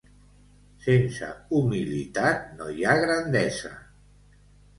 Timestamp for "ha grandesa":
2.93-3.73